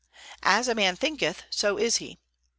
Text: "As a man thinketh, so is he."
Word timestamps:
"As 0.41 0.67
a 0.67 0.73
man 0.73 0.95
thinketh, 0.95 1.43
so 1.51 1.77
is 1.77 1.97
he." 1.97 2.17